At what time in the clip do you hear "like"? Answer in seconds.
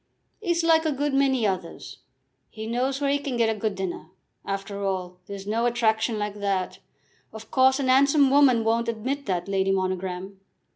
0.63-0.83, 6.17-6.39